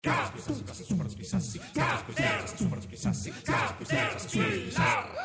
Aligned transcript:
Caspis, 0.00 0.46
Caspis, 0.46 0.94
Caspis, 0.94 1.28
Caspis, 1.28 1.58
Caspis, 1.74 2.14
Caspis, 2.14 3.02
Caspis, 3.02 3.42
Caspis, 3.42 3.88
Caspis, 3.88 5.17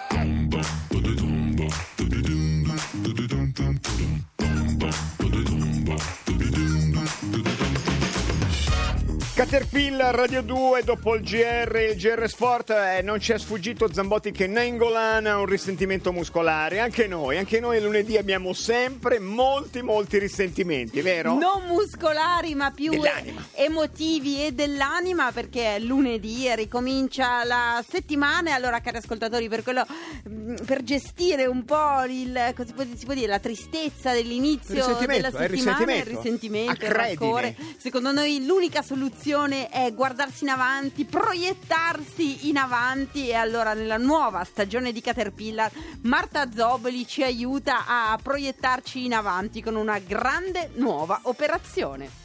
Caterpillar 9.44 10.16
Radio 10.16 10.42
2 10.42 10.84
dopo 10.86 11.16
il 11.16 11.22
GR 11.22 11.76
il 11.92 11.98
GR 11.98 12.30
Sport 12.30 12.70
eh, 12.70 13.02
non 13.02 13.20
ci 13.20 13.34
è 13.34 13.38
sfuggito 13.38 13.92
Zambotti 13.92 14.32
che 14.32 14.48
Nengolan 14.48 15.26
ha 15.26 15.38
un 15.38 15.46
risentimento 15.46 16.14
muscolare 16.14 16.80
anche 16.80 17.08
noi, 17.08 17.38
anche 17.38 17.60
noi 17.60 17.82
lunedì 17.82 18.16
abbiamo 18.16 18.54
sempre 18.54 19.20
molti 19.20 19.82
molti 19.82 20.18
risentimenti 20.18 21.02
vero? 21.02 21.34
Non 21.38 21.64
muscolari 21.68 22.56
ma 22.56 22.72
più 22.72 22.92
Dell'anima. 22.92 23.46
emotivi 23.52 24.46
e 24.46 24.54
dell'anima 24.54 25.34
perché 25.34 25.76
è 25.76 25.80
lunedì 25.80 26.48
e 26.48 26.56
ricomincia 26.56 27.44
la 27.44 27.84
settimana 27.86 28.52
e 28.52 28.54
allora 28.54 28.80
cari 28.80 28.96
ascoltatori 28.96 29.50
per 29.50 29.62
quello 29.62 29.86
mh, 30.24 30.64
per 30.66 30.84
gestire 30.84 31.48
un 31.48 31.66
po' 31.66 32.06
il 32.08 32.54
si 32.66 32.72
può, 32.72 32.86
si 32.96 33.04
può 33.04 33.14
dire 33.14 33.28
la 33.28 33.40
tristezza 33.40 34.14
dell'inizio 34.14 34.76
della 35.06 35.28
il 35.28 35.34
settimana 35.34 35.48
risentimento. 35.48 36.10
il 36.10 36.16
risentimento 36.16 36.72
il 36.72 36.92
Accredine. 36.92 37.08
rancore 37.10 37.56
secondo 37.78 38.14
noi 38.14 38.46
l'unica 38.46 38.82
soluzione 38.82 39.32
è 39.34 39.92
guardarsi 39.96 40.44
in 40.44 40.52
avanti 40.52 41.06
proiettarsi 41.06 42.50
in 42.50 42.58
avanti. 42.58 43.30
E 43.30 43.34
allora 43.34 43.74
nella 43.74 43.98
nuova 43.98 44.44
stagione 44.44 44.92
di 44.92 45.02
Caterpillar 45.02 45.72
Marta 46.04 46.52
Zoboli 46.52 47.08
ci 47.08 47.24
aiuta 47.24 47.86
a 47.88 48.20
proiettarci 48.22 49.06
in 49.06 49.14
avanti 49.14 49.64
con 49.64 49.76
una 49.76 49.98
grande 49.98 50.70
nuova 50.76 51.20
operazione 51.24 52.23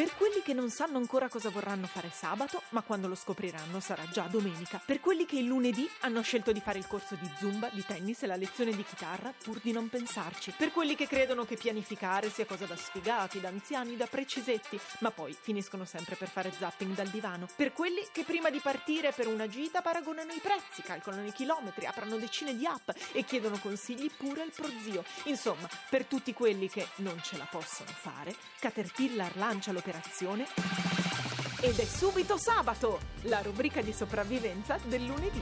Per 0.00 0.16
quelli 0.16 0.40
che 0.42 0.54
non 0.54 0.70
sanno 0.70 0.96
ancora 0.96 1.28
cosa 1.28 1.50
vorranno 1.50 1.86
fare 1.86 2.08
sabato, 2.10 2.62
ma 2.70 2.80
quando 2.80 3.06
lo 3.06 3.14
scopriranno 3.14 3.80
sarà 3.80 4.02
già 4.10 4.22
domenica. 4.22 4.80
Per 4.82 4.98
quelli 4.98 5.26
che 5.26 5.36
il 5.36 5.44
lunedì 5.44 5.86
hanno 6.00 6.22
scelto 6.22 6.52
di 6.52 6.60
fare 6.62 6.78
il 6.78 6.86
corso 6.86 7.16
di 7.16 7.30
zumba, 7.36 7.68
di 7.70 7.84
tennis 7.84 8.22
e 8.22 8.26
la 8.26 8.36
lezione 8.36 8.74
di 8.74 8.82
chitarra 8.82 9.30
pur 9.44 9.60
di 9.60 9.72
non 9.72 9.90
pensarci. 9.90 10.54
Per 10.56 10.72
quelli 10.72 10.94
che 10.94 11.06
credono 11.06 11.44
che 11.44 11.58
pianificare 11.58 12.30
sia 12.30 12.46
cosa 12.46 12.64
da 12.64 12.76
sfigati, 12.76 13.40
da 13.40 13.48
anziani, 13.48 13.94
da 13.94 14.06
precisetti, 14.06 14.80
ma 15.00 15.10
poi 15.10 15.36
finiscono 15.38 15.84
sempre 15.84 16.14
per 16.14 16.30
fare 16.30 16.50
zapping 16.50 16.94
dal 16.94 17.08
divano. 17.08 17.46
Per 17.54 17.74
quelli 17.74 18.00
che 18.10 18.24
prima 18.24 18.48
di 18.48 18.60
partire 18.60 19.12
per 19.12 19.26
una 19.26 19.48
gita 19.48 19.82
paragonano 19.82 20.32
i 20.32 20.40
prezzi, 20.40 20.80
calcolano 20.80 21.26
i 21.26 21.32
chilometri, 21.32 21.84
aprono 21.84 22.16
decine 22.16 22.56
di 22.56 22.64
app 22.64 22.88
e 23.12 23.22
chiedono 23.24 23.58
consigli 23.58 24.10
pure 24.16 24.40
al 24.40 24.50
prozio. 24.50 25.04
Insomma, 25.24 25.68
per 25.90 26.06
tutti 26.06 26.32
quelli 26.32 26.70
che 26.70 26.88
non 26.96 27.20
ce 27.22 27.36
la 27.36 27.46
possono 27.50 27.90
fare, 27.90 28.34
Caterpillar 28.60 29.36
lancia 29.36 29.72
l'operazione 29.72 29.88
ed 31.60 31.78
è 31.78 31.84
subito 31.84 32.36
sabato, 32.36 33.00
la 33.22 33.40
rubrica 33.42 33.82
di 33.82 33.92
sopravvivenza 33.92 34.78
del 34.84 35.04
lunedì. 35.04 35.40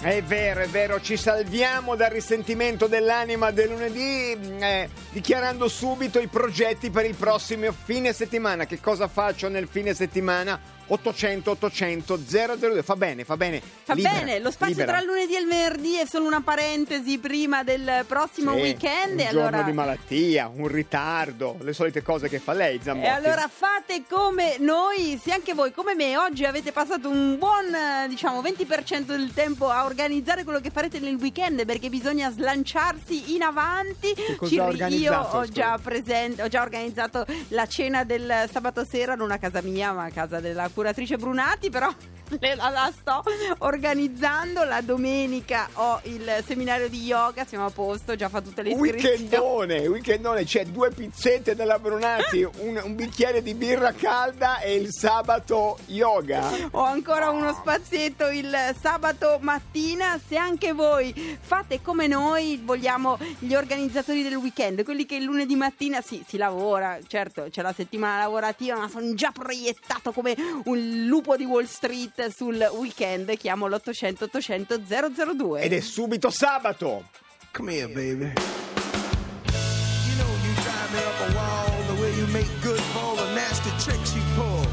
È 0.00 0.22
vero, 0.22 0.60
è 0.60 0.68
vero, 0.68 1.00
ci 1.00 1.16
salviamo 1.16 1.96
dal 1.96 2.10
risentimento 2.10 2.86
dell'anima 2.86 3.50
del 3.50 3.70
lunedì 3.70 4.32
eh, 4.60 4.88
dichiarando 5.10 5.66
subito 5.66 6.18
i 6.18 6.26
progetti 6.26 6.90
per 6.90 7.06
il 7.06 7.14
prossimo 7.14 7.72
fine 7.72 8.12
settimana. 8.12 8.66
Che 8.66 8.80
cosa 8.80 9.08
faccio 9.08 9.48
nel 9.48 9.66
fine 9.66 9.94
settimana? 9.94 10.60
800 10.86 11.50
800 11.52 12.18
002 12.58 12.82
fa 12.82 12.96
bene, 12.96 13.24
fa 13.24 13.36
bene. 13.36 13.60
Fa 13.84 13.94
libera, 13.94 14.14
bene, 14.14 14.38
lo 14.40 14.50
spazio 14.50 14.74
libera. 14.76 14.92
tra 14.92 15.00
il 15.00 15.06
lunedì 15.06 15.34
e 15.34 15.40
il 15.40 15.46
venerdì 15.46 15.96
è 15.96 16.06
solo 16.06 16.26
una 16.26 16.40
parentesi 16.42 17.18
prima 17.18 17.62
del 17.62 18.04
prossimo 18.06 18.52
Sì, 18.54 18.60
weekend 18.60 19.12
un 19.12 19.20
e 19.20 19.28
giorno 19.30 19.46
allora 19.48 19.62
di 19.62 19.72
malattia, 19.72 20.50
un 20.54 20.68
ritardo, 20.68 21.56
le 21.60 21.72
solite 21.72 22.02
cose 22.02 22.28
che 22.28 22.38
fa 22.38 22.52
lei 22.52 22.80
Zambotti. 22.82 23.06
E 23.08 23.10
allora 23.10 23.48
fate 23.48 24.02
come 24.08 24.56
noi, 24.58 25.18
se 25.22 25.32
anche 25.32 25.54
voi 25.54 25.72
come 25.72 25.94
me 25.94 26.16
oggi 26.16 26.44
avete 26.44 26.72
passato 26.72 27.08
un 27.08 27.38
buon 27.38 27.74
eh, 27.74 28.08
diciamo 28.08 28.40
20% 28.42 29.00
del 29.04 29.32
tempo 29.32 29.70
a 29.70 29.84
organizzare 29.84 30.44
quello 30.44 30.60
che 30.60 30.70
farete 30.70 30.98
nel 31.00 31.14
weekend 31.16 31.64
perché 31.64 31.88
bisogna 31.88 32.30
slanciarsi 32.30 33.34
in 33.34 33.42
avanti. 33.42 34.14
Ci- 34.46 34.54
io 34.54 35.18
ho 35.18 35.46
già, 35.46 35.78
presente, 35.82 36.42
ho 36.42 36.48
già 36.48 36.62
organizzato 36.62 37.24
la 37.48 37.66
cena 37.66 38.04
del 38.04 38.48
sabato 38.50 38.84
sera, 38.84 39.14
non 39.14 39.30
a 39.30 39.38
casa 39.38 39.62
mia 39.62 39.92
ma 39.92 40.04
a 40.04 40.10
casa 40.10 40.40
della 40.40 40.68
curatrice 40.74 41.16
Brunati, 41.16 41.70
però 41.70 41.92
la, 42.56 42.68
la 42.68 42.92
sto 42.92 43.22
organizzando. 43.58 44.64
La 44.64 44.80
domenica 44.80 45.68
ho 45.74 46.00
il 46.04 46.42
seminario 46.46 46.88
di 46.88 47.02
yoga, 47.02 47.44
siamo 47.44 47.66
a 47.66 47.70
posto, 47.70 48.14
già 48.16 48.28
fatto 48.28 48.48
tutte 48.48 48.62
le 48.62 48.70
iscrizioni. 48.70 49.22
Weekendone, 49.22 49.86
weekendone, 49.86 50.44
c'è 50.44 50.64
due 50.66 50.90
pizzette 50.90 51.54
della 51.54 51.78
Brunati, 51.78 52.42
un, 52.42 52.80
un 52.82 52.94
bicchiere 52.94 53.42
di 53.42 53.54
birra 53.54 53.92
calda 53.92 54.60
e 54.60 54.74
il 54.74 54.88
sabato 54.90 55.78
yoga. 55.86 56.50
Ho 56.72 56.82
ancora 56.82 57.30
uno 57.30 57.52
spazietto 57.52 58.28
il 58.28 58.54
sabato 58.80 59.38
mattina. 59.40 60.18
Se 60.26 60.36
anche 60.36 60.72
voi 60.72 61.38
fate 61.40 61.80
come 61.82 62.06
noi, 62.06 62.60
vogliamo 62.62 63.18
gli 63.38 63.54
organizzatori 63.54 64.22
del 64.22 64.34
weekend, 64.34 64.82
quelli 64.82 65.06
che 65.06 65.16
il 65.16 65.24
lunedì 65.24 65.54
mattina 65.54 66.00
sì, 66.00 66.24
si 66.26 66.36
lavora, 66.36 66.98
certo 67.06 67.46
c'è 67.50 67.62
la 67.62 67.72
settimana 67.72 68.18
lavorativa, 68.18 68.76
ma 68.76 68.88
sono 68.88 69.14
già 69.14 69.30
proiettato 69.30 70.12
come 70.12 70.34
un 70.64 71.06
lupo 71.06 71.36
di 71.36 71.44
Wall 71.44 71.66
Street 71.66 72.28
sul 72.34 72.68
weekend. 72.74 73.36
Chiamo 73.36 73.66
l'800 73.66 74.24
800 74.24 74.80
002. 74.86 75.60
Ed 75.60 75.72
è 75.72 75.80
subito 75.80 76.30
sabato. 76.30 77.04
Come 77.52 77.72
here, 77.72 77.88
baby. 77.88 78.32
You 78.32 80.14
know 80.16 80.30
you 80.42 80.54
drive 80.62 80.90
me 80.92 80.98
up 80.98 81.28
a 81.28 81.34
wall 81.34 81.70
the 81.86 82.00
way 82.00 82.12
you 82.16 82.26
make 82.28 82.48
good 82.62 82.80
for 82.92 83.16
the 83.16 83.34
nasty 83.34 83.70
tricks 83.78 84.14
you 84.14 84.22
pull. 84.34 84.66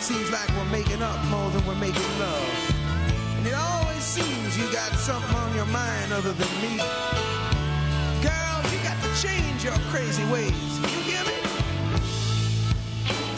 Seems 0.00 0.30
like 0.30 0.48
we're 0.56 0.70
making 0.70 1.02
up 1.02 1.22
more 1.30 1.50
than 1.50 1.64
we're 1.66 1.78
making 1.78 2.18
love. 2.18 2.74
And 3.38 3.46
it 3.46 3.54
always 3.54 4.02
seems 4.02 4.56
you 4.58 4.70
got 4.72 4.92
something 4.98 5.36
on 5.36 5.54
your 5.54 5.66
mind 5.66 6.12
other 6.12 6.32
than 6.32 6.48
me. 6.60 6.78
Girl, 8.22 8.58
you 8.72 8.78
got 8.82 8.98
to 9.02 9.10
change 9.20 9.64
your 9.64 9.78
crazy 9.90 10.24
ways. 10.30 10.52
You 10.80 11.02
hear 11.02 11.24
me? 11.24 11.45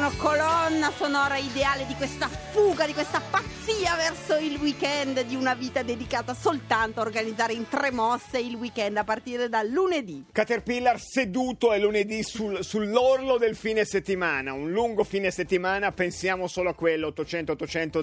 Sono 0.00 0.12
colonna 0.16 0.90
sonora 0.96 1.36
ideale 1.36 1.84
di 1.84 1.94
questa 1.94 2.26
fuga, 2.26 2.86
di 2.86 2.94
questa 2.94 3.20
pazzia 3.20 3.96
verso 3.96 4.34
il 4.36 4.56
weekend 4.58 5.20
di 5.24 5.34
una 5.34 5.52
vita 5.52 5.82
dedicata 5.82 6.32
soltanto 6.32 7.00
a 7.00 7.02
organizzare 7.02 7.52
in 7.52 7.68
tre 7.68 7.90
mosse 7.90 8.38
il 8.38 8.54
weekend 8.54 8.96
a 8.96 9.04
partire 9.04 9.50
dal 9.50 9.68
lunedì. 9.68 10.24
Caterpillar 10.32 10.98
seduto 10.98 11.72
è 11.72 11.78
lunedì 11.78 12.22
sul- 12.22 12.64
sull'orlo 12.64 13.36
del 13.36 13.54
fine 13.54 13.84
settimana, 13.84 14.54
un 14.54 14.70
lungo 14.70 15.04
fine 15.04 15.30
settimana, 15.30 15.92
pensiamo 15.92 16.46
solo 16.46 16.70
a 16.70 16.74
quello 16.74 17.08
800 17.08 17.52
800 17.52 18.02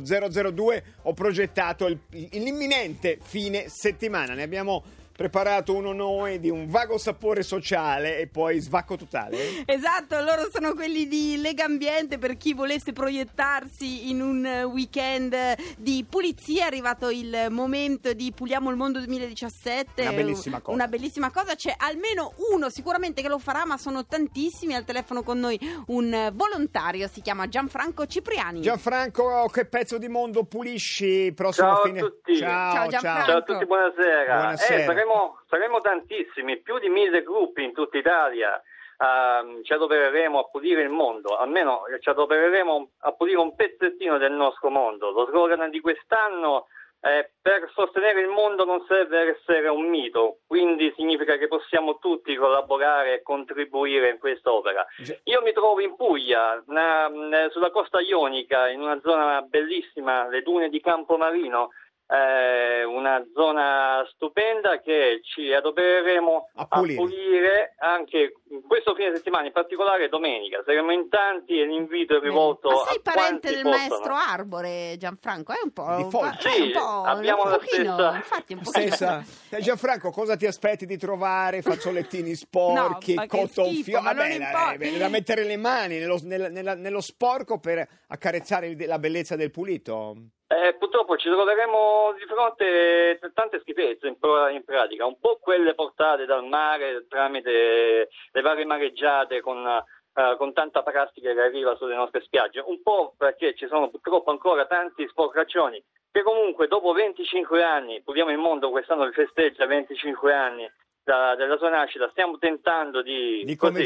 002, 0.52 0.84
ho 1.02 1.14
progettato 1.14 1.88
il- 1.88 1.98
l'imminente 2.12 3.18
fine 3.24 3.70
settimana, 3.70 4.36
ne 4.36 4.44
abbiamo 4.44 4.84
preparato 5.18 5.74
uno 5.74 5.94
noi 5.94 6.40
di 6.40 6.52
un 6.52 6.70
vago 6.70 7.00
sapore 7.00 7.42
sociale 7.42 8.20
e 8.20 8.28
poi 8.28 8.60
svacco 8.60 8.96
totale. 8.96 9.66
Esatto, 9.66 10.22
loro 10.22 10.48
sono 10.54 10.76
quelli 10.76 11.08
di 11.08 11.42
Lega 11.42 11.64
Ambiente 11.64 12.20
per 12.20 12.38
chi 12.38 12.54
volesse 12.54 12.94
proiettarsi 12.94 14.12
in 14.12 14.22
un 14.22 14.46
eh, 14.46 14.64
weekend 14.64 15.36
di 15.78 16.06
pulizia. 16.08 16.66
È 16.66 16.68
arrivato 16.68 17.10
il 17.10 17.48
momento 17.50 18.14
di 18.14 18.32
Puliamo 18.32 18.70
il 18.70 18.76
Mondo 18.76 19.00
2017. 19.00 20.04
Una 20.04 20.12
bellissima 20.12 20.60
cosa. 20.60 20.76
Una 20.76 20.88
bellissima 20.88 21.32
cosa. 21.32 21.56
C'è 21.56 21.74
almeno 21.76 22.34
uno 22.54 22.70
sicuramente 22.70 23.24
che 23.24 23.28
lo 23.28 23.40
farà, 23.40 23.66
ma 23.66 23.78
sono 23.78 24.06
tantissimi. 24.06 24.76
Al 24.76 24.86
telefono 24.86 25.24
con 25.24 25.40
noi 25.40 25.60
un 25.88 26.30
volontario, 26.34 27.08
si 27.08 27.22
chiama 27.22 27.48
Gianfranco 27.48 28.06
Cipriani. 28.06 28.62
Gianfranco, 28.62 29.50
che 29.52 29.66
pezzo 29.66 29.98
di 29.98 30.10
mondo 30.10 30.44
pulisci 30.44 31.34
prossimo 31.36 31.70
Ciao 31.70 31.82
a 31.82 31.86
fine? 31.86 32.00
tutti. 32.02 32.38
Ciao, 32.38 32.74
Ciao, 32.74 32.88
Gianfranco. 32.88 33.26
Ciao 33.26 33.38
a 33.38 33.42
tutti, 33.42 33.66
buonasera. 33.66 34.36
Buonasera. 34.36 34.82
Eh, 34.84 34.86
saremo, 35.08 35.40
saremo 35.48 35.80
tantissimi, 35.80 36.58
più 36.58 36.78
di 36.80 36.90
mille 36.90 37.24
gruppi 37.24 37.64
in 37.64 37.74
tutta 37.74 37.98
Italia. 37.98 38.62
Ehm, 39.00 39.64
ci 39.64 39.74
adopereremo 39.74 40.40
a 40.40 40.44
pulire 40.50 40.82
il 40.82 40.90
mondo, 40.90 41.38
almeno 41.38 41.84
ci 42.00 42.10
adopereremo 42.10 42.90
a 43.02 43.12
pulire 43.14 43.38
un 43.40 43.56
pezzettino 43.56 44.18
del 44.18 44.34
nostro 44.34 44.70
mondo. 44.70 45.12
Lo 45.12 45.26
slogan 45.28 45.70
di 45.70 45.80
quest'anno 45.80 46.68
è 47.00 47.30
per 47.40 47.70
sostenere 47.76 48.22
il 48.22 48.28
mondo 48.28 48.66
non 48.66 48.84
serve 48.88 49.38
essere 49.38 49.68
un 49.68 49.88
mito, 49.88 50.40
quindi 50.48 50.92
significa 50.98 51.38
che 51.38 51.48
possiamo 51.48 52.00
tutti 52.00 52.36
collaborare 52.36 53.14
e 53.14 53.22
contribuire 53.22 54.10
in 54.10 54.18
quest'opera. 54.18 54.84
Io 55.26 55.42
mi 55.44 55.54
trovo 55.54 55.80
in 55.80 55.96
Puglia, 55.96 56.62
na- 56.66 57.08
n- 57.08 57.50
sulla 57.52 57.70
costa 57.70 58.02
ionica, 58.02 58.68
in 58.70 58.82
una 58.82 59.00
zona 59.02 59.44
bellissima, 59.44 60.28
le 60.28 60.42
dune 60.42 60.70
di 60.70 60.82
Campomarino, 60.82 61.70
eh, 62.10 62.84
una 62.86 63.22
zona 63.34 64.08
stupenda 64.14 64.80
che 64.80 65.20
ci 65.24 65.52
adopereremo 65.54 66.50
A 66.56 66.66
a 66.70 66.80
pulire. 66.80 66.96
pulire. 66.96 67.76
anche 67.80 68.32
questo 68.68 68.96
fine 68.96 69.14
settimana, 69.16 69.46
in 69.48 69.52
particolare 69.52 70.08
domenica. 70.10 70.62
Saremo 70.66 70.92
in 70.92 71.10
tanti 71.10 71.60
e 71.60 71.66
l'invito 71.66 72.18
è 72.18 72.20
rivolto 72.22 72.70
Ma 72.70 72.76
sei 72.88 72.98
a 72.98 73.02
parente 73.04 73.50
del 73.50 73.62
possono. 73.62 73.76
maestro 73.78 74.14
Arbore, 74.16 74.96
Gianfranco? 74.98 75.52
È 75.54 75.60
un 75.64 75.72
po'. 75.74 75.96
Di 75.98 76.04
un 76.04 76.10
po', 76.10 76.20
Foggia. 76.20 76.50
è 76.50 76.60
un 76.60 76.66
Sì, 76.66 76.72
po', 76.72 77.02
abbiamo 77.04 77.44
un 77.44 77.50
la 77.50 77.58
pochino, 77.58 77.94
stessa- 77.94 78.16
Infatti, 78.16 78.54
un 78.54 78.62
pochino. 78.62 78.86
Stessa. 78.86 79.24
Eh, 79.50 79.62
Gianfranco, 79.62 80.12
cosa 80.12 80.36
ti 80.38 80.46
aspetti 80.46 80.86
di 80.86 80.98
trovare? 80.98 81.62
Fazzolettini 81.62 82.34
sporchi, 82.36 83.14
No, 83.16 83.26
non 83.30 84.04
Vabbè, 84.04 84.38
dai, 84.38 84.78
beh, 84.78 84.98
da 84.98 85.08
mettere 85.10 85.44
le 85.44 85.58
mani 85.58 86.00
nello, 86.00 86.18
nella- 86.24 86.74
nello 86.76 87.02
sporco 87.02 87.60
per 87.60 87.86
accarezzare 88.08 88.76
la 88.86 89.00
bellezza 89.00 89.36
del 89.36 89.52
pulito. 89.52 90.16
Eh, 90.50 90.76
purtroppo 90.76 91.18
ci 91.18 91.30
troveremo 91.30 92.14
di 92.18 92.24
fronte 92.24 93.20
a 93.22 93.32
tante 93.34 93.60
schifezze 93.60 94.08
in, 94.08 94.16
in 94.54 94.64
pratica, 94.64 95.06
un 95.06 95.20
po' 95.20 95.40
quelle 95.42 95.76
portate 95.76 96.26
dal 96.26 96.46
mare 96.46 97.06
tramite 97.10 98.08
le 98.32 98.42
varie 98.42 98.64
mareggiate 98.64 99.42
con, 99.42 99.68
eh, 99.68 100.36
con 100.38 100.54
tanta 100.54 100.84
plastica 100.84 101.34
che 101.34 101.42
arriva 101.42 101.76
sulle 101.76 101.96
nostre 101.96 102.22
spiagge, 102.22 102.64
un 102.66 102.82
po' 102.82 103.14
perché 103.18 103.56
ci 103.56 103.68
sono 103.68 103.90
purtroppo 103.90 104.32
ancora 104.32 104.66
tanti 104.66 105.06
sporcaccioni 105.10 105.84
che 106.10 106.24
comunque 106.24 106.68
dopo 106.68 106.94
25 106.94 107.62
anni, 107.62 108.02
Puliamo 108.02 108.32
il 108.32 108.38
Mondo 108.38 108.70
quest'anno 108.70 109.12
festeggia 109.12 109.66
25 109.66 110.34
anni 110.34 110.72
da- 111.04 111.36
dalla 111.36 111.58
sua 111.58 111.70
nascita, 111.70 112.10
stiamo 112.12 112.38
tentando 112.38 113.02
di, 113.02 113.44
Li 113.44 113.56
così, 113.58 113.84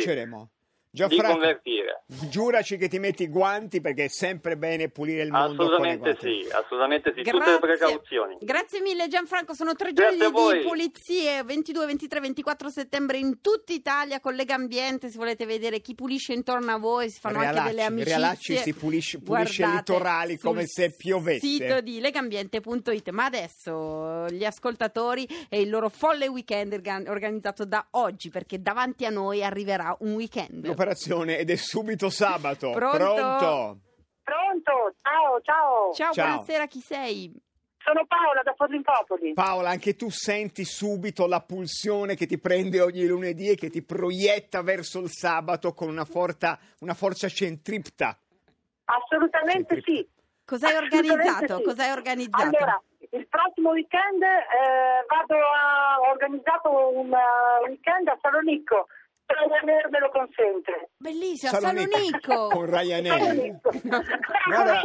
Gianfranco, 0.94 1.32
convertire. 1.32 2.04
giuraci 2.30 2.76
che 2.76 2.90
ti 2.90 3.00
metti 3.00 3.24
i 3.24 3.30
guanti 3.30 3.80
perché 3.80 4.06
è 4.06 4.08
sempre 4.10 4.58
bene 4.58 4.90
pulire 4.90 5.24
il 5.24 5.32
mondo 5.32 5.70
con 5.70 5.86
i 5.86 5.92
Assolutamente 5.92 6.18
sì, 6.20 6.48
assolutamente 6.52 7.14
sì, 7.16 7.24
tutte 7.24 7.52
le 7.52 7.60
precauzioni. 7.60 8.38
Grazie 8.42 8.82
mille 8.82 9.08
Gianfranco, 9.08 9.54
sono 9.54 9.74
tre 9.74 9.94
Grazie 9.94 10.30
giorni 10.30 10.60
di 10.60 10.68
pulizie, 10.68 11.44
22, 11.44 11.86
23, 11.86 12.20
24 12.20 12.70
settembre 12.70 13.18
in 13.20 13.40
tutta 13.40 13.72
Italia 13.72 14.20
con 14.20 14.34
Lega 14.34 14.56
Ambiente, 14.56 15.10
se 15.10 15.18
volete 15.18 15.46
vedere 15.46 15.80
chi 15.80 15.96
pulisce 15.96 16.34
intorno 16.34 16.74
a 16.74 16.78
voi, 16.78 17.10
si 17.10 17.22
fanno 17.22 17.40
anche 17.40 17.62
delle 17.62 17.72
Realacci, 17.72 17.92
amicizie. 17.94 18.16
Realacci 18.16 18.58
si 18.58 18.74
pulisce, 18.74 19.20
pulisce 19.20 19.62
i 19.62 19.66
Guardate 19.66 19.92
litorali 19.94 20.38
come 20.38 20.66
se 20.66 20.94
piovesse. 20.94 21.48
sito 21.48 21.80
di 21.80 22.02
legambiente.it, 22.02 23.10
ma 23.12 23.26
adesso 23.26 24.26
gli 24.28 24.44
ascoltatori 24.44 25.26
e 25.48 25.62
il 25.62 25.70
loro 25.70 25.88
folle 25.88 26.28
weekend 26.28 26.74
organ- 26.74 27.08
organizzato 27.08 27.64
da 27.64 27.88
oggi, 27.92 28.30
perché 28.30 28.62
davanti 28.62 29.06
a 29.06 29.10
noi 29.10 29.42
arriverà 29.42 29.96
un 30.02 30.16
weekend. 30.16 30.80
L'operazione 30.82 31.38
ed 31.38 31.52
è 31.52 31.56
subito 31.58 32.10
sabato. 32.10 32.72
Pronto? 32.72 32.98
Pronto? 32.98 33.80
Pronto? 34.24 34.96
Ciao, 35.04 35.42
ciao. 35.44 35.94
Ciao, 35.94 36.12
Ciao. 36.12 36.26
buonasera, 36.28 36.66
chi 36.66 36.80
sei? 36.80 37.32
Sono 37.78 38.06
Paola 38.08 38.42
da 38.42 38.54
Forlimpopoli. 38.56 39.34
Paola, 39.34 39.70
anche 39.70 39.96
tu 39.96 40.10
senti 40.10 40.66
subito 40.66 41.28
la 41.28 41.42
pulsione 41.42 42.16
che 42.16 42.26
ti 42.26 42.40
prende 42.40 42.82
ogni 42.82 43.06
lunedì 43.06 43.50
e 43.50 43.56
che 43.56 43.70
ti 43.70 43.84
proietta 43.84 44.64
verso 44.64 45.00
il 45.00 45.10
sabato 45.10 45.74
con 45.74 45.88
una, 45.88 46.06
forta- 46.06 46.58
una 46.80 46.96
forza 46.96 47.28
centripta. 47.28 48.18
Assolutamente 48.86 49.82
Sì, 49.86 49.96
sì. 49.98 50.10
Cos'hai 50.44 50.74
Assolutamente 50.74 51.12
organizzato? 51.14 51.58
sì. 51.58 51.64
Cos'hai 51.64 51.92
organizzato? 51.92 52.44
Allora, 52.44 52.82
il 53.12 53.28
prossimo 53.28 53.70
weekend 53.70 54.22
eh, 54.24 55.06
vado 55.08 55.36
a, 55.36 56.00
ho 56.00 56.10
organizzato 56.12 56.98
un 56.98 57.14
eh, 57.14 57.68
weekend 57.70 58.08
a 58.08 58.18
Salonicco 58.20 58.88
Ryanair 59.32 59.90
me 59.90 60.00
lo 60.00 60.10
consente. 60.12 60.90
Bellissimo. 60.98 61.52
Salonico. 61.60 62.48
Con 62.54 62.66
Ryanair. 62.66 63.60
Guarda-. 64.48 64.84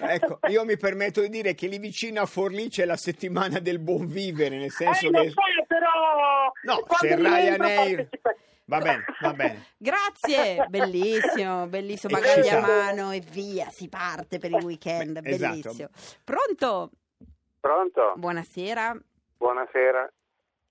Ecco, 0.00 0.38
io 0.48 0.64
mi 0.64 0.76
permetto 0.76 1.20
di 1.20 1.28
dire 1.28 1.54
che 1.54 1.66
lì 1.66 1.78
vicino 1.78 2.20
a 2.22 2.26
Forlì 2.26 2.68
c'è 2.68 2.84
la 2.84 2.96
settimana 2.96 3.58
del 3.58 3.78
buon 3.78 4.06
vivere, 4.06 4.56
nel 4.58 4.70
senso 4.70 5.06
Eh, 5.06 5.10
lo 5.10 5.20
che... 5.22 5.28
so, 5.30 5.40
però... 5.66 6.52
No, 6.62 6.84
se 6.98 7.16
Ryanair- 7.16 8.08
Va 8.64 8.80
bene, 8.80 9.04
va 9.22 9.32
bene. 9.32 9.64
Grazie, 9.78 10.66
bellissimo, 10.68 11.66
bellissimo, 11.68 12.12
bagagli 12.18 12.48
a 12.48 12.60
mano 12.60 13.12
e 13.12 13.20
via, 13.20 13.70
si 13.70 13.88
parte 13.88 14.38
per 14.38 14.50
il 14.50 14.62
weekend, 14.62 15.20
Beh, 15.20 15.30
esatto. 15.30 15.52
bellissimo. 15.62 15.88
Pronto? 16.22 16.90
Pronto? 17.60 18.12
Buonasera. 18.16 18.94
Buonasera. 19.38 20.12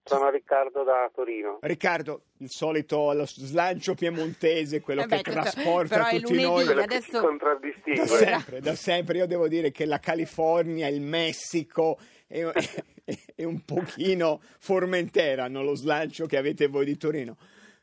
Sono 0.08 0.30
Riccardo 0.30 0.84
da 0.84 1.10
Torino. 1.14 1.60
Riccardo, 1.62 2.22
il 2.38 2.50
solito 2.50 3.12
lo 3.14 3.26
slancio 3.26 3.94
piemontese, 3.96 4.82
quello 4.82 5.02
Vabbè, 5.02 5.22
che 5.22 5.32
questo- 5.32 5.42
trasporta 5.42 5.96
però 5.96 6.08
è 6.08 6.20
tutti 6.20 6.22
lunedì, 6.34 6.44
noi. 6.44 6.64
Quello 6.66 6.82
adesso- 6.82 7.00
che 7.00 7.06
si 7.06 7.12
Da 7.12 7.20
contraddistingue. 7.22 8.08
sempre, 8.08 8.60
da 8.62 8.76
sempre. 8.76 9.18
Io 9.18 9.28
devo 9.28 9.48
dire 9.48 9.72
che 9.72 9.86
la 9.86 10.00
California, 10.00 10.88
il 10.88 11.02
Messico 11.02 11.98
e, 12.28 12.52
e- 13.06 13.20
e 13.36 13.44
un 13.46 13.62
pochino 13.64 14.42
Formentera 14.60 15.46
hanno 15.46 15.64
lo 15.64 15.76
slancio 15.76 16.26
che 16.26 16.38
avete 16.38 16.68
voi 16.68 16.86
di 16.86 16.98
Torino. 16.98 17.38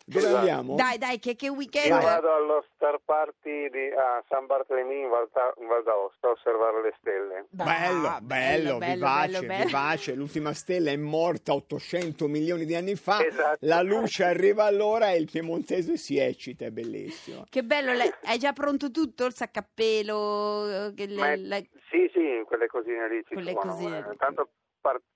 Dove 0.06 0.18
Esatto. 0.26 0.37
andiamo? 0.37 0.75
Dai, 0.75 0.99
dai, 0.99 1.18
che, 1.18 1.34
che 1.34 1.46
Io 1.46 1.54
weekend. 1.54 1.90
vado 2.02 2.30
allo 2.34 2.64
Star 2.75 2.99
Party 3.02 3.70
di, 3.70 3.88
a 3.96 4.23
San 4.28 4.44
Bartolomeo 4.44 5.04
in 5.04 5.08
Val, 5.08 5.30
Val 5.32 5.82
d'Aosta 5.82 6.28
a 6.28 6.30
osservare 6.32 6.82
le 6.82 6.94
stelle. 7.00 7.46
Bello, 7.49 8.08
Ah, 8.08 8.20
bello, 8.20 8.78
vivace, 8.78 8.99
bello, 9.30 9.46
bello. 9.46 9.64
vivace. 9.64 10.14
L'ultima 10.14 10.52
stella 10.52 10.90
è 10.90 10.96
morta 10.96 11.54
800 11.54 12.28
milioni 12.28 12.66
di 12.66 12.75
anni 12.75 12.96
fa. 12.96 13.25
Esatto. 13.25 13.56
La 13.61 13.80
luce 13.80 14.25
arriva 14.25 14.64
allora 14.64 15.11
e 15.11 15.16
il 15.16 15.28
piemontese 15.30 15.96
si 15.96 16.18
eccita, 16.18 16.66
è 16.66 16.70
bellissimo. 16.70 17.44
Che 17.49 17.62
bello, 17.62 17.94
lei- 17.94 18.12
hai 18.25 18.37
già 18.38 18.52
pronto 18.52 18.90
tutto? 18.90 19.25
Il 19.25 19.34
saccappello? 19.34 20.92
eh, 20.94 21.06
le- 21.06 21.14
Ma- 21.16 21.34
la- 21.37 21.62
Sì, 21.90 22.11
sì, 22.12 22.42
quelle 22.44 22.66
cosine 22.66 23.08
lì 23.08 23.25
ci 23.26 23.34
Quelle 23.34 23.52
sono. 23.52 23.73
cosine 23.73 23.99
eh. 24.00 24.16
Tanto 24.16 24.50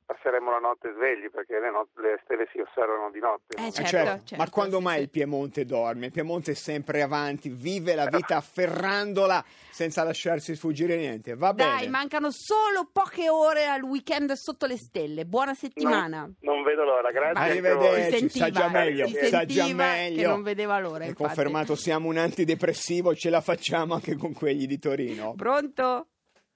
passeremo 0.07 0.51
la 0.51 0.59
notte 0.59 0.93
svegli 0.95 1.29
perché 1.31 1.61
le, 1.61 1.71
not- 1.71 1.91
le 1.99 2.19
stelle 2.25 2.49
si 2.51 2.59
osservano 2.59 3.11
di 3.11 3.21
notte. 3.21 3.57
Eh? 3.57 3.67
Eh, 3.67 3.73
certo, 3.73 3.91
certo, 3.91 4.25
certo, 4.25 4.37
ma 4.37 4.49
quando 4.49 4.79
sì, 4.79 4.83
mai 4.83 4.97
sì. 4.97 5.03
il 5.03 5.11
Piemonte 5.11 5.65
dorme? 5.67 6.07
Il 6.07 6.13
Piemonte 6.13 6.53
è 6.53 6.55
sempre 6.55 7.03
avanti, 7.03 7.51
vive 7.51 7.95
la 7.95 8.07
vita 8.07 8.37
afferrandola 8.37 9.45
senza 9.71 10.03
lasciarsi 10.05 10.55
sfuggire 10.57 10.97
niente. 10.97 11.35
Va 11.35 11.53
Dai, 11.53 11.81
bene. 11.81 11.91
mancano 11.91 12.29
solo 12.31 12.89
poche 12.91 13.29
ore 13.29 13.67
al 13.67 13.83
weekend 13.83 14.33
sotto 14.33 14.65
le 14.65 14.79
stelle. 14.79 15.27
Buona 15.27 15.53
settimana. 15.55 16.21
Non, 16.23 16.37
non 16.41 16.63
vedo 16.63 16.85
l'ora, 16.85 17.11
grazie. 17.11 17.43
Arrivederci, 17.43 18.29
Si 18.31 18.39
sa 18.39 18.51
già 18.51 18.61
sentiva, 18.63 18.81
meglio, 18.81 19.07
si 19.09 19.15
sa 19.27 19.45
già 19.45 19.65
sentiva 19.65 19.85
meglio. 19.91 20.17
che 20.23 20.27
non 20.27 20.43
vedeva 20.43 20.79
l'ora, 20.79 21.05
È 21.05 21.09
infatti. 21.09 21.23
confermato, 21.25 21.75
siamo 21.77 22.09
un 22.09 22.17
antidepressivo, 22.17 23.15
ce 23.15 23.29
la 23.29 23.41
facciamo 23.43 23.95
anche 23.95 24.17
con 24.17 24.33
quelli 24.33 24.67
di 24.67 24.79
Torino. 24.79 25.35
Pronto? 25.37 26.07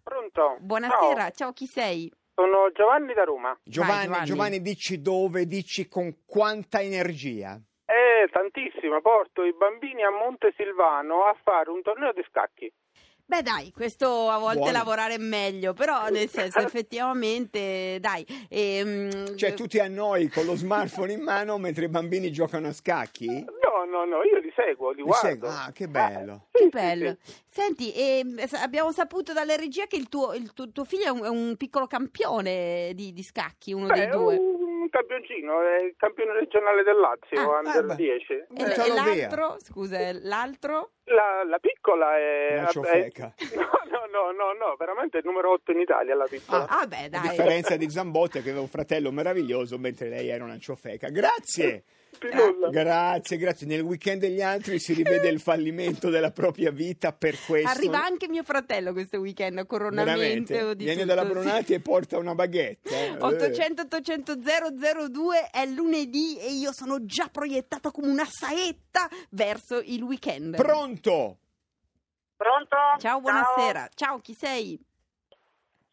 Pronto? 0.03 0.57
Buonasera, 0.61 1.21
Ciao, 1.25 1.31
ciao, 1.35 1.53
chi 1.53 1.67
sei? 1.67 2.11
Sono 2.43 2.71
Giovanni 2.75 3.15
da 3.15 3.23
Roma. 3.25 3.57
Giovanni, 3.63 4.05
Giovanni. 4.05 4.27
Giovanni, 4.27 4.63
dici 4.63 5.01
dove, 5.01 5.47
dici 5.47 5.87
con 5.87 6.25
quanta 6.27 6.81
energia. 6.81 7.61
Eh, 7.87 8.29
tantissimo. 8.31 9.01
Porto 9.01 9.45
i 9.45 9.55
bambini 9.55 10.03
a 10.03 10.11
Monte 10.11 10.53
Silvano 10.57 11.25
a 11.25 11.37
fare 11.43 11.71
un 11.71 11.83
torneo 11.83 12.13
di 12.13 12.25
scacchi. 12.29 12.73
Beh 13.25 13.43
dai, 13.43 13.71
questo 13.71 14.29
a 14.29 14.37
volte 14.39 14.59
Buono. 14.59 14.73
lavorare 14.73 15.15
è 15.15 15.19
meglio, 15.19 15.73
però 15.73 16.09
nel 16.09 16.29
senso 16.29 16.59
effettivamente 16.59 17.99
dai. 18.01 18.27
ehm, 18.51 19.37
Cioè 19.37 19.55
tu 19.55 19.67
ti 19.67 19.79
annoi 19.79 20.29
con 20.29 20.45
lo 20.45 20.55
smartphone 20.55 21.13
in 21.13 21.23
mano 21.23 21.57
mentre 21.57 21.85
i 21.85 21.89
bambini 21.89 22.31
giocano 22.33 22.69
a 22.69 22.73
scacchi? 22.73 23.45
No, 23.85 24.05
no, 24.05 24.05
no, 24.05 24.23
io 24.23 24.39
li 24.39 24.53
seguo, 24.55 24.91
li 24.91 25.03
Mi 25.03 25.09
guardo. 25.09 25.27
segui? 25.29 25.49
Ah, 25.49 25.71
che 25.73 25.89
bello. 25.89 26.47
Che 26.51 26.63
Sì, 26.63 26.69
bello. 26.69 27.17
sì, 27.23 27.33
Senti, 27.49 27.93
ehm, 27.95 28.39
sa- 28.47 28.63
abbiamo 28.63 28.93
saputo 28.93 29.33
dalle 29.33 29.57
regie 29.57 29.87
che 29.87 29.97
il 29.97 30.09
tuo, 30.09 30.33
il 30.35 30.53
tuo- 30.53 30.71
tuo 30.71 30.85
figlio 30.85 31.05
è 31.07 31.11
un, 31.11 31.25
è 31.25 31.29
un 31.29 31.57
piccolo 31.57 31.87
campione 31.87 32.93
di, 32.95 33.13
di 33.13 33.23
scacchi, 33.23 33.73
uno 33.73 33.87
Beh, 33.87 33.95
dei 33.95 34.05
è 34.05 34.09
due. 34.09 34.37
un 34.39 34.89
campioncino, 34.91 35.61
è 35.63 35.83
il 35.83 35.95
campione 35.97 36.33
regionale 36.33 36.83
del 36.83 36.97
Lazio, 36.99 37.53
Ah, 37.53 37.59
under 37.59 37.85
vabbè. 37.87 37.95
10. 37.97 38.33
E, 38.33 38.47
Eh, 38.55 38.85
e 38.85 38.89
l'altro, 38.95 39.57
scusa, 39.59 39.99
l'altro? 40.23 40.91
La, 41.05 41.43
la 41.45 41.59
piccola 41.59 42.17
è... 42.17 42.63
È- 42.63 42.67
ciofeca. 42.69 43.35
No, 43.55 43.61
no, 43.63 43.82
no, 44.33 44.53
no, 44.53 44.75
veramente 44.79 45.19
è 45.19 45.21
il 45.21 45.27
numero 45.27 45.53
8 45.53 45.73
in 45.73 45.81
Italia 45.81 46.15
la 46.15 46.27
piccola. 46.29 46.67
Ah, 46.69 46.87
beh, 46.87 47.05
A 47.05 47.09
dai. 47.09 47.21
differenza 47.29 47.77
di 47.77 47.89
Zambotti 47.91 48.41
che 48.41 48.49
aveva 48.49 48.61
un 48.61 48.69
fratello 48.69 49.11
meraviglioso 49.13 49.79
mentre 49.79 50.09
lei 50.09 50.29
era 50.29 50.45
una 50.45 50.59
ciofeca. 50.59 51.09
Grazie. 51.09 51.85
Grazie, 52.71 53.37
grazie. 53.37 53.67
Nel 53.67 53.81
weekend 53.81 54.21
degli 54.21 54.43
altri 54.43 54.79
si 54.79 54.93
rivede 54.93 55.29
il 55.29 55.41
fallimento 55.41 56.11
della 56.11 56.31
propria 56.31 56.71
vita 56.71 57.13
per 57.13 57.37
questo. 57.47 57.69
Arriva 57.69 58.05
anche 58.05 58.29
mio 58.29 58.43
fratello 58.43 58.93
questo 58.93 59.19
weekend 59.19 59.59
a 59.59 59.65
coronamento 59.65 60.75
Viene 60.77 61.03
tutto, 61.03 61.05
dalla 61.07 61.25
sì. 61.25 61.29
Brunati 61.31 61.73
e 61.75 61.81
porta 61.81 62.19
una 62.19 62.35
baguette. 62.35 62.89
eh. 62.91 63.17
800 63.19 63.83
800 63.83 64.35
002 64.37 65.49
è 65.51 65.65
lunedì 65.67 66.39
e 66.39 66.53
io 66.53 66.73
sono 66.73 67.05
già 67.05 67.29
proiettata 67.33 67.91
come 67.91 68.09
una 68.09 68.27
saetta 68.31 69.09
verso 69.31 69.81
il 69.83 70.03
weekend. 70.03 70.57
Pronto? 70.57 71.39
Pronto? 72.43 72.77
Ciao, 72.99 73.21
buonasera. 73.21 73.89
Ciao, 73.95 74.19
chi 74.19 74.35
sei? 74.35 74.77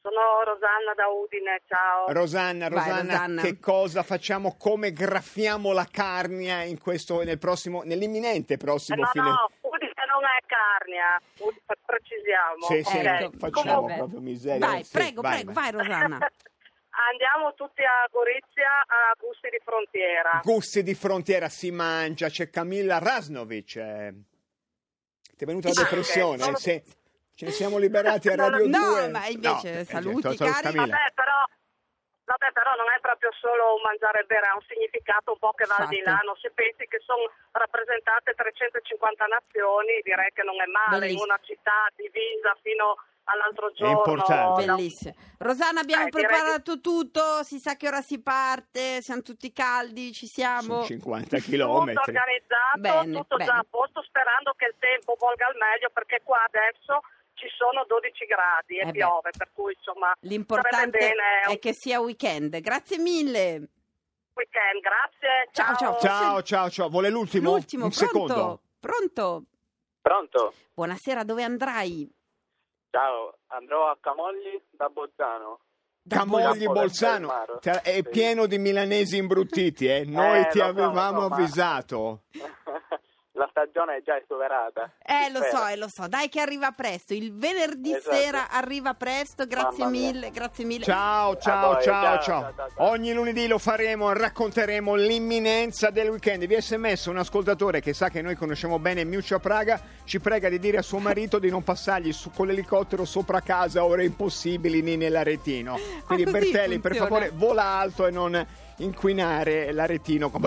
Sono 0.01 0.41
Rosanna 0.43 0.95
da 0.95 1.05
Udine, 1.07 1.61
ciao. 1.67 2.11
Rosanna, 2.11 2.69
Vai, 2.69 2.77
Rosanna, 2.89 3.11
Rosanna. 3.13 3.41
che 3.43 3.59
cosa 3.59 4.01
facciamo? 4.01 4.55
Come 4.57 4.91
graffiamo 4.91 5.71
la 5.73 5.85
carnia 5.91 6.63
in 6.63 6.79
questo, 6.79 7.21
nel 7.21 7.37
prossimo, 7.37 7.83
nell'imminente 7.83 8.55
Eh, 8.55 8.57
prossimo 8.57 9.01
no, 9.03 9.09
fine? 9.11 9.29
no, 9.29 9.49
Udine 9.61 9.93
non 10.07 10.23
è 10.23 10.43
carnia, 10.47 11.21
Udine, 11.37 11.61
per- 11.67 11.77
precisiamo. 11.85 12.65
Sì, 12.65 12.81
sì? 12.83 12.97
Ecco, 12.97 13.37
facciamo 13.37 13.81
vabbè. 13.81 13.95
proprio 13.97 14.19
miseria. 14.21 14.65
Vai, 14.65 14.83
Sì, 14.83 14.91
prego, 14.97 15.21
vai, 15.21 15.43
prego, 15.43 15.51
vai. 15.53 15.71
vai 15.71 15.81
Rosanna. 15.83 16.17
Andiamo 17.11 17.53
tutti 17.53 17.83
a 17.83 18.07
Gorizia, 18.09 18.81
a 18.87 19.13
Gusti 19.19 19.49
di 19.51 19.59
Frontiera. 19.63 20.41
Gusti 20.43 20.81
di 20.81 20.95
frontiera 20.95 21.47
si 21.47 21.69
mangia, 21.69 22.27
c'è 22.29 22.49
Camilla 22.49 22.97
Rasnovic. 22.97 23.75
eh. 23.75 24.13
Ti 25.39 25.45
è 25.45 25.47
venuta 25.47 25.69
la 25.71 25.79
Ah, 25.79 25.83
depressione? 25.87 26.43
ok. 26.43 26.57
Se 26.59 26.83
ce 27.33 27.45
ne 27.45 27.51
siamo 27.51 27.77
liberati 27.77 28.27
a 28.27 28.35
No, 28.35 28.49
Radio 28.49 28.67
no, 28.67 28.89
2. 28.99 29.07
ma 29.07 29.25
invece 29.27 29.79
eh, 29.79 29.85
saluti, 29.85 30.35
saluti 30.35 30.59
cari. 30.59 30.75
Vabbè, 30.75 31.07
però, 31.15 31.39
vabbè, 32.27 32.51
però 32.51 32.75
non 32.75 32.91
è 32.91 32.99
proprio 32.99 33.31
solo 33.39 33.79
un 33.79 33.81
mangiare 33.87 34.19
e 34.19 34.25
bere, 34.27 34.47
ha 34.51 34.55
un 34.59 34.65
significato 34.67 35.31
un 35.31 35.39
po' 35.39 35.53
che 35.55 35.63
va 35.63 35.75
al 35.79 35.87
di 35.87 36.01
là. 36.03 36.19
Infatti. 36.19 36.25
Non 36.27 36.35
si 36.35 36.49
pensi 36.51 36.83
che 36.91 36.99
sono 37.07 37.23
rappresentate 37.55 38.33
350 38.35 39.25
nazioni, 39.31 40.03
direi 40.03 40.27
che 40.35 40.43
non 40.43 40.59
è 40.59 40.65
male 40.67 40.99
Bellissimo. 41.07 41.23
in 41.23 41.29
una 41.31 41.39
città 41.47 41.87
divisa 41.95 42.51
fino 42.59 42.99
all'altro 43.31 43.71
giorno. 43.71 44.55
Bellissimo. 44.59 45.13
Rosanna, 45.37 45.79
abbiamo 45.79 46.07
Eh, 46.07 46.09
direi 46.09 46.27
preparato 46.27 46.81
tutto, 46.81 47.43
si 47.43 47.59
sa 47.59 47.75
che 47.77 47.87
ora 47.87 48.01
si 48.01 48.19
parte, 48.21 49.01
siamo 49.01 49.21
tutti 49.21 49.53
caldi, 49.53 50.11
ci 50.11 50.25
siamo. 50.27 50.81
Sono 50.81 50.83
50 50.83 51.37
Tutto 51.37 51.47
chilometri. 51.49 52.03
organizzato, 52.17 52.79
Bene, 52.79 53.15
tutto 53.15 53.37
bene. 53.37 53.49
già 53.51 53.57
a 53.59 53.65
posto, 53.69 54.01
sperando 54.03 54.51
che 54.57 54.65
il 54.65 54.75
tempo 54.99 55.15
volga 55.17 55.47
al 55.47 55.55
meglio, 55.55 55.89
perché 55.93 56.21
qua 56.23 56.43
adesso 56.43 56.99
ci 57.33 57.47
sono 57.55 57.85
12 57.87 58.25
gradi 58.25 58.77
e 58.79 58.87
Eh 58.89 58.91
piove, 58.91 59.31
per 59.37 59.49
cui 59.53 59.73
insomma 59.75 60.11
L'importante 60.21 60.97
bene 60.97 61.41
è 61.53 61.57
che 61.59 61.73
sia 61.73 61.99
weekend. 62.01 62.59
Grazie 62.59 62.97
mille. 62.97 63.69
weekend. 64.33 64.81
Grazie, 64.81 65.49
Ciao, 65.51 65.75
ciao. 65.75 65.99
Ciao, 65.99 66.41
ciao, 66.43 66.69
ciao. 66.69 66.89
Vuole 66.89 67.09
l'ultimo? 67.09 67.51
L'ultimo, 67.51 67.85
Un 67.85 67.91
pronto? 67.91 68.05
secondo. 68.13 68.61
Pronto? 68.79 69.43
Pronto? 70.01 70.53
Buonasera, 70.73 71.23
dove 71.23 71.43
andrai? 71.43 72.09
Ciao, 72.91 73.37
andrò 73.47 73.89
a 73.89 73.97
Camogli 73.99 74.61
da 74.71 74.89
Bolzano. 74.89 75.59
Camogli 76.07 76.65
Bolzano. 76.65 77.59
Te- 77.61 77.81
è 77.81 77.93
Sì. 77.95 78.09
pieno 78.09 78.47
di 78.47 78.57
milanesi 78.57 79.17
imbruttiti, 79.17 79.85
eh? 79.87 80.05
Noi 80.07 80.39
Eh, 80.41 80.47
ti 80.47 80.57
so, 80.59 80.63
avevamo 80.65 81.21
so, 81.21 81.27
ma- 81.29 81.35
avvisato. 81.35 82.21
La 83.39 83.47
stagione 83.51 83.95
è 83.95 84.01
già 84.03 84.17
esuberata. 84.17 84.91
Eh, 85.01 85.31
lo 85.31 85.39
so, 85.43 85.65
eh, 85.65 85.77
lo 85.77 85.87
so. 85.87 86.09
Dai 86.09 86.27
che 86.27 86.41
arriva 86.41 86.71
presto. 86.71 87.13
Il 87.13 87.33
venerdì 87.33 87.93
Esatto. 87.95 88.13
sera 88.13 88.49
arriva 88.49 88.93
presto. 88.95 89.47
Grazie 89.47 89.85
mille, 89.85 90.29
grazie 90.29 90.65
mille. 90.65 90.83
Ciao, 90.83 91.37
ciao, 91.37 91.73
voi, 91.75 91.83
ciao, 91.83 92.19
ciao, 92.19 92.21
ciao. 92.21 92.53
ciao. 92.75 92.89
Ogni 92.89 93.13
lunedì 93.13 93.47
lo 93.47 93.57
faremo, 93.57 94.11
racconteremo 94.11 94.93
l'imminenza 94.95 95.89
del 95.89 96.09
weekend. 96.09 96.45
Vi 96.47 96.53
è 96.53 96.59
sms 96.61 97.05
un 97.05 97.17
ascoltatore 97.19 97.79
che 97.79 97.93
sa 97.93 98.09
che 98.09 98.21
noi 98.21 98.35
conosciamo 98.35 98.77
bene 98.77 99.05
Miuccia 99.05 99.39
Praga, 99.39 99.79
ci 100.03 100.19
prega 100.19 100.49
di 100.49 100.59
dire 100.59 100.75
a 100.79 100.81
suo 100.81 100.99
marito 100.99 101.39
di 101.39 101.49
non 101.49 101.63
passargli 101.63 102.11
su- 102.11 102.31
con 102.31 102.45
l'elicottero 102.47 103.05
sopra 103.05 103.39
casa 103.39 103.85
ore 103.85 104.03
impossibili 104.03 104.81
né 104.81 104.97
nell'aretino. 104.97 105.77
Quindi 106.05 106.23
Ah, 106.23 106.31
Bertelli, 106.31 106.79
per 106.79 106.91
funziona. 106.97 107.07
favore, 107.07 107.31
vola 107.33 107.63
alto 107.63 108.05
e 108.05 108.11
non 108.11 108.45
inquinare 108.79 109.71
l'aretino 109.71 110.29
con 110.29 110.41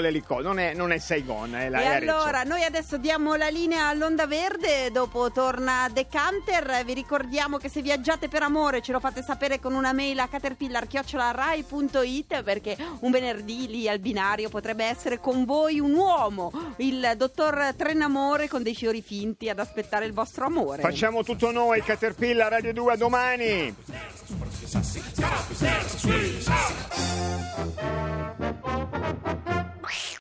l'elicottero. 0.00 0.48
Non 0.48 0.58
è, 0.58 0.74
non 0.74 0.90
è 0.92 0.98
Saigon, 0.98 1.54
è 1.54 1.68
la 1.68 1.80
E 1.80 1.86
allora, 1.86 2.42
noi 2.42 2.64
adesso 2.64 2.98
diamo 2.98 3.34
la 3.34 3.48
linea 3.48 3.88
all'Onda 3.88 4.26
Verde, 4.26 4.90
dopo 4.90 5.30
torna 5.32 5.88
Decanter. 5.92 6.84
Vi 6.84 6.94
ricordiamo 6.94 7.58
che 7.58 7.68
se 7.68 7.82
viaggiate 7.82 8.28
per 8.28 8.42
amore 8.42 8.82
ce 8.82 8.92
lo 8.92 9.00
fate 9.00 9.22
sapere 9.22 9.58
con 9.60 9.74
una 9.74 9.92
mail 9.92 10.20
a 10.20 10.28
caterpillar.rai.it 10.28 12.42
perché 12.42 12.76
un 13.00 13.10
venerdì 13.10 13.66
lì 13.66 13.88
al 13.88 13.98
binario 13.98 14.48
potrebbe 14.48 14.84
essere 14.84 15.18
con 15.18 15.44
voi 15.44 15.80
un 15.80 15.94
uomo, 15.94 16.74
il 16.78 17.12
dottor 17.16 17.74
Trenamore 17.76 18.48
con 18.48 18.62
dei 18.62 18.74
fiori 18.74 19.02
finti 19.02 19.48
ad 19.48 19.58
aspettare 19.58 20.06
il 20.06 20.12
vostro 20.12 20.46
amore. 20.46 20.82
Facciamo 20.82 21.22
tutto 21.22 21.50
noi, 21.50 21.82
Caterpillar 21.82 22.50
Radio 22.50 22.72
2 22.72 22.92
a 22.92 22.96
domani. 22.96 23.74